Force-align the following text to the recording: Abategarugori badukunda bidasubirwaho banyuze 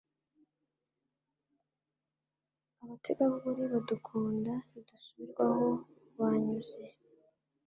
Abategarugori 2.83 3.61
badukunda 3.73 4.53
bidasubirwaho 4.71 5.67
banyuze 6.17 6.83